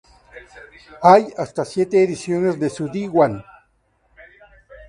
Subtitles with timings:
[1.03, 3.45] Hay hasta siete ediciones de su diwan.